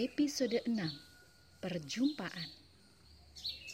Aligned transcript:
Episode 0.00 0.64
6 0.64 1.60
Perjumpaan 1.60 2.48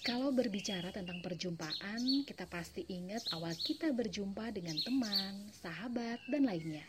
Kalau 0.03 0.35
berbicara 0.35 0.91
tentang 0.91 1.23
perjumpaan, 1.23 2.27
kita 2.27 2.51
pasti 2.51 2.83
ingat 2.91 3.31
awal 3.31 3.55
kita 3.55 3.95
berjumpa 3.95 4.51
dengan 4.51 4.75
teman, 4.83 5.47
sahabat, 5.55 6.19
dan 6.27 6.51
lainnya. 6.51 6.83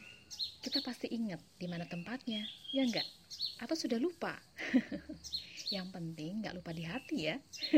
Kita 0.66 0.82
pasti 0.82 1.14
ingat 1.14 1.38
di 1.62 1.70
mana 1.70 1.86
tempatnya, 1.86 2.50
ya 2.74 2.82
enggak? 2.82 3.06
Atau 3.62 3.78
sudah 3.78 4.02
lupa? 4.02 4.34
Yang 5.76 5.88
penting 5.94 6.42
nggak 6.42 6.58
lupa 6.58 6.74
di 6.74 6.90
hati 6.90 7.30
ya. 7.30 7.38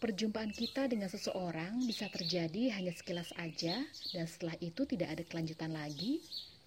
Perjumpaan 0.00 0.56
kita 0.56 0.88
dengan 0.88 1.12
seseorang 1.12 1.84
bisa 1.84 2.08
terjadi 2.08 2.72
hanya 2.72 2.96
sekilas 2.96 3.28
aja 3.36 3.76
dan 4.16 4.24
setelah 4.24 4.56
itu 4.64 4.88
tidak 4.88 5.20
ada 5.20 5.22
kelanjutan 5.28 5.76
lagi 5.76 6.24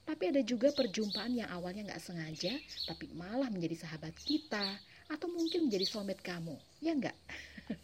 tapi 0.09 0.33
ada 0.33 0.41
juga 0.41 0.73
perjumpaan 0.73 1.37
yang 1.37 1.53
awalnya 1.53 1.85
nggak 1.85 2.01
sengaja, 2.01 2.49
tapi 2.89 3.13
malah 3.13 3.45
menjadi 3.53 3.85
sahabat 3.85 4.17
kita, 4.25 4.81
atau 5.05 5.29
mungkin 5.29 5.69
menjadi 5.69 5.85
soulmate 5.85 6.25
kamu, 6.25 6.57
ya 6.81 6.97
nggak? 6.97 7.13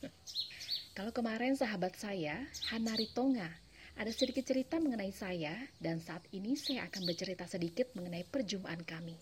Kalau 0.97 1.13
kemarin 1.13 1.53
sahabat 1.53 1.93
saya, 1.93 2.41
Hana 2.73 2.97
Ritonga, 2.97 3.45
ada 3.93 4.09
sedikit 4.09 4.41
cerita 4.41 4.81
mengenai 4.81 5.13
saya, 5.13 5.53
dan 5.77 6.01
saat 6.01 6.25
ini 6.33 6.57
saya 6.57 6.89
akan 6.89 7.05
bercerita 7.05 7.45
sedikit 7.45 7.93
mengenai 7.93 8.25
perjumpaan 8.25 8.81
kami. 8.81 9.13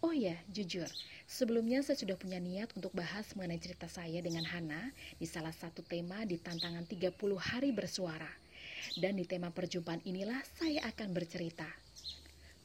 Oh 0.00 0.16
ya, 0.16 0.40
jujur, 0.48 0.88
sebelumnya 1.28 1.84
saya 1.84 2.00
sudah 2.00 2.16
punya 2.16 2.40
niat 2.40 2.72
untuk 2.72 2.96
bahas 2.96 3.28
mengenai 3.36 3.60
cerita 3.60 3.92
saya 3.92 4.24
dengan 4.24 4.48
Hana 4.48 4.88
di 5.20 5.28
salah 5.28 5.52
satu 5.52 5.84
tema 5.84 6.24
di 6.24 6.40
tantangan 6.40 6.88
30 6.88 7.12
hari 7.36 7.76
bersuara. 7.76 8.32
Dan 8.96 9.20
di 9.20 9.28
tema 9.28 9.52
perjumpaan 9.52 10.00
inilah 10.08 10.40
saya 10.56 10.88
akan 10.88 11.12
bercerita. 11.12 11.87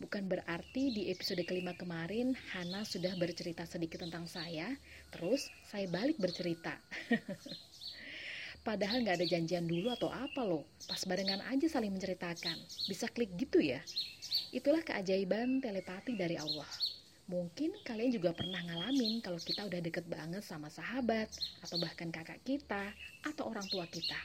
Bukan 0.04 0.28
berarti 0.28 0.92
di 0.92 1.08
episode 1.08 1.40
kelima 1.48 1.72
kemarin 1.80 2.36
Hana 2.52 2.84
sudah 2.84 3.16
bercerita 3.16 3.64
sedikit 3.64 4.04
tentang 4.04 4.28
saya, 4.28 4.68
terus 5.16 5.48
saya 5.72 5.88
balik 5.88 6.20
bercerita. 6.20 6.76
Padahal 8.68 9.00
nggak 9.00 9.24
ada 9.24 9.28
janjian 9.32 9.64
dulu 9.64 9.96
atau 9.96 10.12
apa 10.12 10.44
loh, 10.44 10.68
pas 10.92 11.00
barengan 11.08 11.40
aja 11.48 11.72
saling 11.72 11.96
menceritakan. 11.96 12.60
Bisa 12.92 13.08
klik 13.16 13.32
gitu 13.40 13.64
ya. 13.64 13.80
Itulah 14.52 14.84
keajaiban 14.84 15.64
telepati 15.64 16.20
dari 16.20 16.36
Allah. 16.36 16.68
Mungkin 17.32 17.72
kalian 17.88 18.12
juga 18.12 18.36
pernah 18.36 18.60
ngalamin 18.60 19.24
kalau 19.24 19.40
kita 19.40 19.64
udah 19.64 19.80
deket 19.80 20.04
banget 20.12 20.44
sama 20.44 20.68
sahabat, 20.68 21.32
atau 21.64 21.80
bahkan 21.80 22.12
kakak 22.12 22.44
kita, 22.44 22.92
atau 23.24 23.48
orang 23.48 23.64
tua 23.72 23.88
kita. 23.88 24.20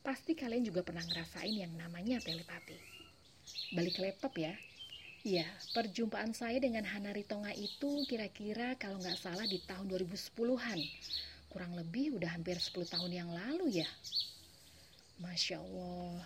Pasti 0.00 0.32
kalian 0.32 0.64
juga 0.64 0.80
pernah 0.80 1.04
ngerasain 1.04 1.52
yang 1.52 1.76
namanya 1.76 2.24
telepati. 2.24 2.80
Balik 3.76 4.00
ke 4.00 4.00
laptop 4.00 4.32
ya, 4.40 4.56
Ya, 5.20 5.44
perjumpaan 5.76 6.32
saya 6.32 6.56
dengan 6.56 6.80
Hana 6.80 7.12
Ritonga 7.12 7.52
itu 7.52 8.08
kira-kira 8.08 8.72
kalau 8.80 8.96
nggak 8.96 9.20
salah 9.20 9.44
di 9.44 9.60
tahun 9.68 9.84
2010-an. 9.92 10.80
Kurang 11.52 11.76
lebih 11.76 12.16
udah 12.16 12.40
hampir 12.40 12.56
10 12.56 12.88
tahun 12.88 13.12
yang 13.12 13.28
lalu 13.28 13.84
ya. 13.84 13.88
Masya 15.20 15.60
Allah. 15.60 16.24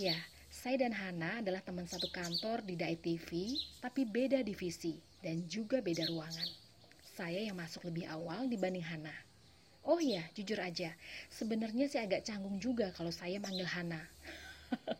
Ya, 0.00 0.16
saya 0.48 0.80
dan 0.80 0.96
Hana 0.96 1.44
adalah 1.44 1.60
teman 1.60 1.84
satu 1.84 2.08
kantor 2.08 2.64
di 2.64 2.80
Dai 2.80 2.96
TV, 2.96 3.60
tapi 3.84 4.08
beda 4.08 4.40
divisi 4.40 4.96
dan 5.20 5.44
juga 5.44 5.84
beda 5.84 6.08
ruangan. 6.08 6.48
Saya 7.12 7.44
yang 7.44 7.60
masuk 7.60 7.92
lebih 7.92 8.08
awal 8.08 8.48
dibanding 8.48 8.88
Hana. 8.88 9.12
Oh 9.84 10.00
ya, 10.00 10.24
jujur 10.32 10.56
aja, 10.64 10.96
sebenarnya 11.28 11.92
saya 11.92 12.08
agak 12.08 12.24
canggung 12.24 12.56
juga 12.56 12.88
kalau 12.96 13.12
saya 13.12 13.36
manggil 13.36 13.68
Hana. 13.68 14.00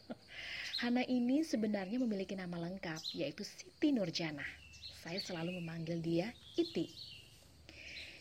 Hana 0.80 1.04
ini 1.04 1.44
sebenarnya 1.44 2.00
memiliki 2.00 2.32
nama 2.32 2.56
lengkap 2.56 3.12
yaitu 3.12 3.44
Siti 3.44 3.92
Nurjana. 3.92 4.48
Saya 5.04 5.20
selalu 5.20 5.60
memanggil 5.60 6.00
dia 6.00 6.32
Iti. 6.56 6.88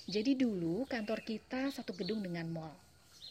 Jadi 0.03 0.35
dulu 0.35 0.83
kantor 0.83 1.23
kita 1.23 1.71
satu 1.71 1.95
gedung 1.95 2.19
dengan 2.19 2.51
mall. 2.51 2.75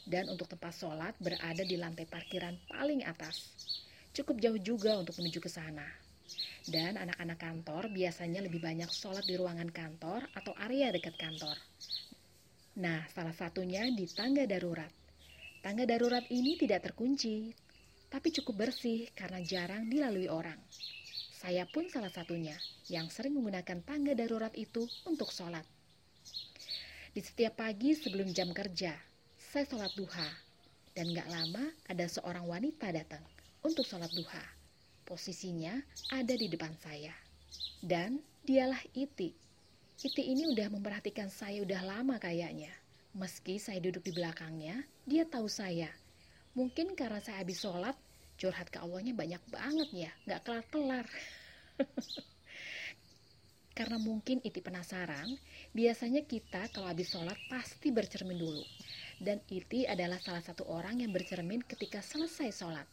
Dan 0.09 0.33
untuk 0.33 0.49
tempat 0.49 0.73
sholat 0.73 1.13
berada 1.21 1.61
di 1.61 1.77
lantai 1.77 2.09
parkiran 2.09 2.57
paling 2.73 3.05
atas. 3.05 3.53
Cukup 4.17 4.41
jauh 4.41 4.57
juga 4.57 4.97
untuk 4.97 5.13
menuju 5.21 5.45
ke 5.45 5.51
sana. 5.53 5.85
Dan 6.65 6.97
anak-anak 6.97 7.37
kantor 7.37 7.93
biasanya 7.93 8.41
lebih 8.41 8.65
banyak 8.65 8.89
sholat 8.89 9.29
di 9.29 9.37
ruangan 9.37 9.69
kantor 9.69 10.25
atau 10.41 10.57
area 10.57 10.89
dekat 10.89 11.21
kantor. 11.21 11.61
Nah, 12.81 13.05
salah 13.13 13.37
satunya 13.37 13.93
di 13.93 14.09
tangga 14.09 14.49
darurat. 14.49 14.89
Tangga 15.61 15.85
darurat 15.85 16.25
ini 16.33 16.57
tidak 16.57 16.89
terkunci, 16.89 17.68
tapi 18.09 18.33
cukup 18.33 18.69
bersih 18.69 19.09
karena 19.13 19.41
jarang 19.45 19.89
dilalui 19.89 20.33
orang. 20.33 20.57
Saya 21.39 21.69
pun 21.69 21.87
salah 21.93 22.11
satunya 22.11 22.57
yang 22.91 23.13
sering 23.13 23.37
menggunakan 23.37 23.85
tangga 23.85 24.17
darurat 24.17 24.51
itu 24.57 24.89
untuk 25.07 25.31
sholat. 25.31 25.63
Di 27.13 27.21
setiap 27.23 27.61
pagi 27.63 27.95
sebelum 27.95 28.33
jam 28.35 28.51
kerja, 28.51 28.97
saya 29.39 29.65
sholat 29.69 29.93
duha. 29.95 30.29
Dan 30.99 31.15
gak 31.15 31.31
lama 31.31 31.63
ada 31.87 32.11
seorang 32.11 32.43
wanita 32.43 32.91
datang 32.91 33.23
untuk 33.63 33.87
sholat 33.87 34.11
duha. 34.19 34.43
Posisinya 35.07 35.79
ada 36.11 36.35
di 36.35 36.51
depan 36.51 36.75
saya. 36.83 37.15
Dan 37.79 38.19
dialah 38.43 38.83
Iti. 38.99 39.31
Iti 40.03 40.23
ini 40.27 40.51
udah 40.51 40.75
memperhatikan 40.75 41.31
saya 41.31 41.63
udah 41.63 41.87
lama 41.87 42.19
kayaknya. 42.19 42.75
Meski 43.15 43.63
saya 43.63 43.79
duduk 43.79 44.03
di 44.03 44.11
belakangnya, 44.11 44.83
dia 45.07 45.23
tahu 45.23 45.47
saya 45.47 45.91
Mungkin 46.59 46.99
karena 46.99 47.23
saya 47.23 47.47
habis 47.47 47.63
sholat, 47.63 47.95
curhat 48.35 48.67
ke 48.67 48.83
Allahnya 48.83 49.15
banyak 49.15 49.39
banget 49.47 49.89
ya, 49.95 50.11
nggak 50.27 50.43
kelar-kelar. 50.43 51.07
karena 53.79 53.95
mungkin 54.03 54.43
Iti 54.43 54.59
penasaran, 54.59 55.39
biasanya 55.71 56.27
kita 56.27 56.67
kalau 56.75 56.91
habis 56.91 57.15
sholat 57.15 57.39
pasti 57.47 57.95
bercermin 57.95 58.43
dulu. 58.43 58.67
Dan 59.23 59.39
Iti 59.47 59.87
adalah 59.87 60.19
salah 60.19 60.43
satu 60.43 60.67
orang 60.67 60.99
yang 60.99 61.15
bercermin 61.15 61.63
ketika 61.63 62.03
selesai 62.03 62.51
sholat. 62.51 62.91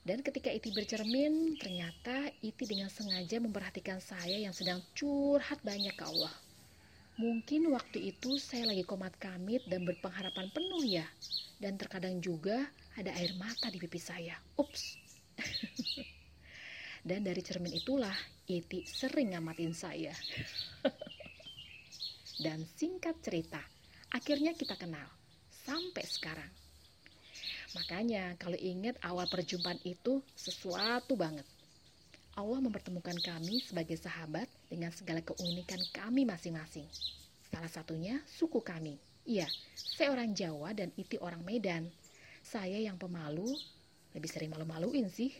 Dan 0.00 0.24
ketika 0.24 0.48
Iti 0.48 0.72
bercermin, 0.72 1.60
ternyata 1.60 2.32
Iti 2.40 2.64
dengan 2.64 2.88
sengaja 2.88 3.36
memperhatikan 3.36 4.00
saya 4.00 4.40
yang 4.40 4.56
sedang 4.56 4.80
curhat 4.96 5.60
banyak 5.60 5.92
ke 5.92 6.04
Allah. 6.08 6.45
Mungkin 7.16 7.72
waktu 7.72 8.12
itu 8.12 8.36
saya 8.36 8.68
lagi 8.68 8.84
komat 8.84 9.16
kamit 9.16 9.64
dan 9.72 9.88
berpengharapan 9.88 10.52
penuh 10.52 10.84
ya 10.84 11.08
dan 11.56 11.80
terkadang 11.80 12.20
juga 12.20 12.68
ada 12.92 13.08
air 13.16 13.32
mata 13.40 13.72
di 13.72 13.80
pipi 13.80 13.96
saya. 13.96 14.36
Ups. 14.60 15.00
dan 17.08 17.24
dari 17.24 17.40
cermin 17.40 17.72
itulah 17.72 18.12
Iti 18.46 18.84
sering 18.84 19.32
ngamatin 19.32 19.72
saya. 19.72 20.14
dan 22.44 22.62
singkat 22.76 23.18
cerita, 23.24 23.58
akhirnya 24.14 24.54
kita 24.54 24.76
kenal 24.76 25.08
sampai 25.50 26.04
sekarang. 26.06 26.52
Makanya 27.74 28.38
kalau 28.38 28.54
ingat 28.60 29.00
awal 29.02 29.26
perjumpaan 29.26 29.80
itu 29.82 30.22
sesuatu 30.36 31.18
banget. 31.18 31.48
Allah 32.36 32.60
mempertemukan 32.60 33.16
kami 33.24 33.64
sebagai 33.64 33.96
sahabat 33.96 34.44
dengan 34.68 34.92
segala 34.92 35.24
keunikan 35.24 35.80
kami 35.96 36.28
masing-masing. 36.28 36.84
Salah 37.48 37.72
satunya 37.72 38.20
suku 38.28 38.60
kami. 38.60 39.00
Iya, 39.24 39.48
saya 39.96 40.12
orang 40.12 40.36
Jawa 40.36 40.76
dan 40.76 40.92
Iti 41.00 41.16
orang 41.16 41.40
Medan. 41.40 41.88
Saya 42.44 42.76
yang 42.76 43.00
pemalu, 43.00 43.56
lebih 44.12 44.28
sering 44.28 44.52
malu-maluin 44.52 45.08
sih. 45.08 45.32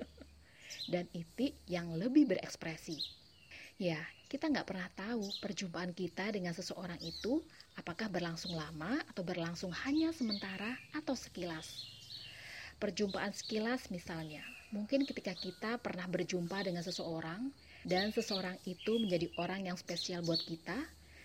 dan 0.92 1.04
Iti 1.12 1.52
yang 1.68 1.92
lebih 1.92 2.32
berekspresi. 2.32 2.96
Ya, 3.76 4.00
kita 4.32 4.48
nggak 4.48 4.72
pernah 4.72 4.88
tahu 4.96 5.28
perjumpaan 5.44 5.92
kita 5.92 6.32
dengan 6.32 6.56
seseorang 6.56 6.96
itu 7.04 7.44
apakah 7.76 8.08
berlangsung 8.08 8.56
lama 8.56 8.96
atau 9.12 9.20
berlangsung 9.20 9.68
hanya 9.84 10.16
sementara 10.16 10.80
atau 10.96 11.12
sekilas. 11.12 11.84
Perjumpaan 12.80 13.36
sekilas 13.36 13.92
misalnya, 13.92 14.40
mungkin 14.76 15.08
ketika 15.08 15.32
kita 15.32 15.80
pernah 15.80 16.04
berjumpa 16.04 16.60
dengan 16.60 16.84
seseorang 16.84 17.48
dan 17.88 18.12
seseorang 18.12 18.60
itu 18.68 19.00
menjadi 19.00 19.32
orang 19.40 19.64
yang 19.64 19.76
spesial 19.80 20.20
buat 20.20 20.44
kita, 20.44 20.76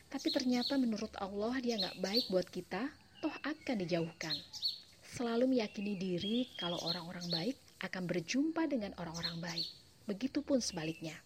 tapi 0.07 0.27
ternyata 0.31 0.80
menurut 0.80 1.12
Allah 1.19 1.59
dia 1.59 1.75
nggak 1.75 2.00
baik 2.00 2.25
buat 2.31 2.48
kita, 2.48 2.88
toh 3.19 3.36
akan 3.44 3.75
dijauhkan. 3.83 4.33
Selalu 5.03 5.51
meyakini 5.51 6.00
diri 6.00 6.48
kalau 6.56 6.80
orang-orang 6.88 7.27
baik 7.27 7.59
akan 7.83 8.07
berjumpa 8.07 8.71
dengan 8.71 8.95
orang-orang 8.95 9.44
baik. 9.44 9.68
Begitupun 10.07 10.63
sebaliknya. 10.63 11.19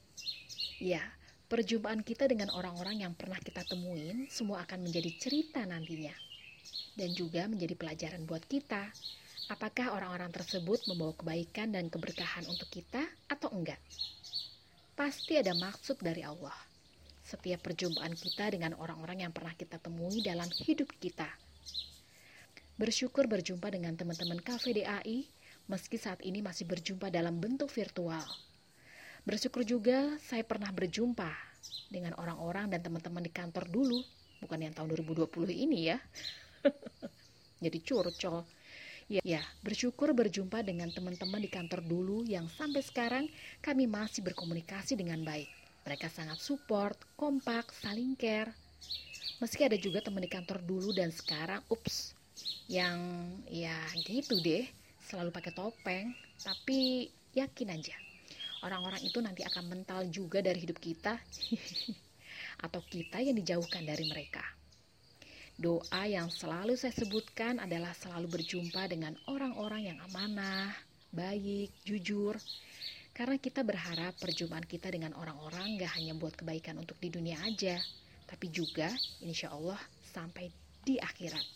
Ya, 0.82 1.06
perjumpaan 1.46 2.02
kita 2.02 2.26
dengan 2.26 2.50
orang-orang 2.52 3.06
yang 3.06 3.14
pernah 3.14 3.38
kita 3.38 3.62
temuin 3.70 4.26
semua 4.34 4.66
akan 4.66 4.90
menjadi 4.90 5.14
cerita 5.22 5.62
nantinya. 5.62 6.14
Dan 6.98 7.14
juga 7.14 7.46
menjadi 7.46 7.78
pelajaran 7.78 8.26
buat 8.26 8.42
kita. 8.50 8.90
Apakah 9.46 9.94
orang-orang 9.94 10.34
tersebut 10.34 10.90
membawa 10.90 11.14
kebaikan 11.14 11.70
dan 11.70 11.86
keberkahan 11.86 12.50
untuk 12.50 12.66
kita 12.66 13.06
atau 13.30 13.54
enggak? 13.54 13.78
Pasti 14.98 15.38
ada 15.38 15.54
maksud 15.54 16.02
dari 16.02 16.26
Allah 16.26 16.56
setiap 17.22 17.62
perjumpaan 17.62 18.14
kita 18.18 18.54
dengan 18.54 18.74
orang-orang 18.78 19.22
yang 19.22 19.34
pernah 19.34 19.54
kita 19.54 19.78
temui 19.78 20.26
dalam 20.26 20.50
hidup 20.66 20.90
kita. 20.98 21.30
Bersyukur 22.78 23.30
berjumpa 23.30 23.70
dengan 23.70 23.94
teman-teman 23.94 24.42
Cafe 24.42 24.82
DAI, 24.82 25.30
meski 25.70 26.02
saat 26.02 26.26
ini 26.26 26.42
masih 26.42 26.66
berjumpa 26.66 27.14
dalam 27.14 27.38
bentuk 27.38 27.70
virtual. 27.70 28.26
Bersyukur 29.26 29.62
juga 29.62 30.18
saya 30.26 30.42
pernah 30.42 30.74
berjumpa 30.74 31.30
dengan 31.94 32.18
orang-orang 32.18 32.74
dan 32.74 32.82
teman-teman 32.82 33.22
di 33.22 33.30
kantor 33.34 33.70
dulu, 33.70 34.02
bukan 34.42 34.58
yang 34.58 34.74
tahun 34.74 34.90
2020 34.94 35.54
ini 35.54 35.94
ya. 35.94 35.98
Jadi 37.66 37.78
curcol. 37.82 38.55
Ya, 39.06 39.22
ya, 39.22 39.42
bersyukur 39.62 40.18
berjumpa 40.18 40.66
dengan 40.66 40.90
teman-teman 40.90 41.38
di 41.38 41.46
kantor 41.46 41.86
dulu 41.86 42.26
yang 42.26 42.50
sampai 42.50 42.82
sekarang 42.82 43.26
kami 43.62 43.86
masih 43.86 44.26
berkomunikasi 44.26 44.98
dengan 44.98 45.22
baik. 45.22 45.46
Mereka 45.86 46.10
sangat 46.10 46.42
support, 46.42 46.98
kompak, 47.14 47.70
saling 47.70 48.18
care. 48.18 48.50
Meski 49.38 49.62
ada 49.62 49.78
juga 49.78 50.02
teman 50.02 50.26
di 50.26 50.32
kantor 50.32 50.58
dulu 50.66 50.90
dan 50.90 51.14
sekarang, 51.14 51.62
ups, 51.70 52.18
yang 52.66 52.98
ya 53.46 53.78
gitu 54.10 54.42
deh, 54.42 54.66
selalu 55.06 55.30
pakai 55.30 55.54
topeng, 55.54 56.10
tapi 56.42 57.14
yakin 57.38 57.78
aja 57.78 57.94
orang-orang 58.66 59.06
itu 59.06 59.22
nanti 59.22 59.46
akan 59.46 59.70
mental 59.70 60.10
juga 60.10 60.42
dari 60.42 60.66
hidup 60.66 60.82
kita 60.82 61.22
atau 62.66 62.82
kita 62.82 63.22
yang 63.22 63.38
dijauhkan 63.38 63.86
dari 63.86 64.10
mereka. 64.10 64.42
Doa 65.56 66.04
yang 66.04 66.28
selalu 66.28 66.76
saya 66.76 66.92
sebutkan 66.92 67.64
adalah 67.64 67.96
selalu 67.96 68.28
berjumpa 68.28 68.92
dengan 68.92 69.16
orang-orang 69.32 69.88
yang 69.88 69.98
amanah, 70.12 70.76
baik, 71.16 71.72
jujur. 71.88 72.36
Karena 73.16 73.40
kita 73.40 73.64
berharap 73.64 74.20
perjumpaan 74.20 74.68
kita 74.68 74.92
dengan 74.92 75.16
orang-orang 75.16 75.80
gak 75.80 75.96
hanya 75.96 76.12
buat 76.12 76.36
kebaikan 76.36 76.76
untuk 76.76 77.00
di 77.00 77.08
dunia 77.08 77.40
aja, 77.48 77.80
tapi 78.28 78.52
juga 78.52 78.92
insya 79.24 79.56
Allah 79.56 79.80
sampai 80.12 80.52
di 80.84 81.00
akhirat. 81.00 81.48